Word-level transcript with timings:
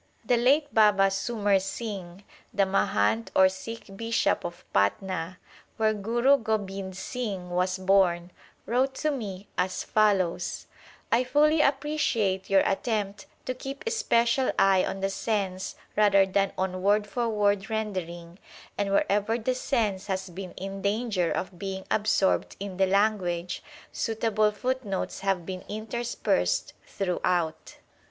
The 0.25 0.35
late 0.35 0.73
Baba 0.73 1.11
Sumer 1.11 1.59
Singh, 1.59 2.23
the 2.51 2.63
Mahant 2.65 3.29
or 3.35 3.47
Sikh 3.47 3.95
Bishop 3.95 4.43
of 4.43 4.65
Patna, 4.73 5.37
where 5.77 5.93
Guru 5.93 6.37
Gobind 6.39 6.97
Singh 6.97 7.51
was 7.51 7.77
born, 7.77 8.31
wrote 8.65 8.95
to 8.95 9.11
me 9.11 9.47
as 9.59 9.83
follows: 9.83 10.65
I 11.11 11.23
fully 11.23 11.61
appreciate 11.61 12.49
your 12.49 12.61
attempt 12.65 13.27
to 13.45 13.53
keep 13.53 13.83
especial 13.85 14.51
eye 14.57 14.83
on 14.83 15.01
the 15.01 15.09
sense 15.11 15.75
rather 15.95 16.25
than 16.25 16.51
on 16.57 16.81
word 16.81 17.05
for 17.05 17.29
word 17.29 17.69
rendering, 17.69 18.39
and 18.79 18.89
wherever 18.89 19.37
the 19.37 19.53
sense 19.53 20.07
has 20.07 20.31
been 20.31 20.53
in 20.53 20.81
danger 20.81 21.31
of 21.31 21.59
being 21.59 21.85
absorbed 21.91 22.55
in 22.59 22.77
the 22.77 22.87
language, 22.87 23.61
suitable 23.91 24.51
foot 24.51 24.83
notes 24.83 25.19
have 25.19 25.45
been 25.45 25.63
interspersed 25.69 26.73
throughout. 26.87 27.75